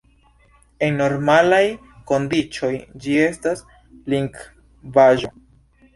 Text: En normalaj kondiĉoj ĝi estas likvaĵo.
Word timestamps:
En 0.85 0.95
normalaj 1.01 1.61
kondiĉoj 2.11 2.71
ĝi 3.05 3.21
estas 3.27 3.63
likvaĵo. 4.15 5.35